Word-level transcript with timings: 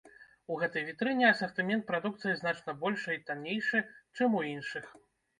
У 0.53 0.55
гэтай 0.61 0.83
вітрыне 0.85 1.25
асартымент 1.33 1.83
прадукцыі 1.91 2.37
значна 2.39 2.73
большы 2.85 3.13
і 3.17 3.19
таннейшы, 3.27 3.83
чым 4.17 4.39
у 4.41 4.41
іншых. 4.55 4.89